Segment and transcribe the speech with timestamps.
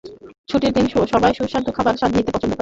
[0.49, 2.59] ছুটির দিন সবাই সুস্বাদু খাবারের স্বাদ নিতে পছন্দ করেন।